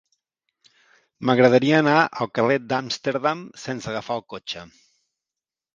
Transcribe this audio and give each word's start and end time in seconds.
M'agradaria 1.29 1.75
anar 1.83 1.95
al 2.25 2.31
carrer 2.39 2.59
d'Amsterdam 2.73 3.45
sense 3.67 3.95
agafar 3.95 4.21
el 4.21 4.29
cotxe. 4.37 4.71